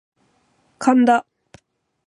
[0.81, 1.23] 神田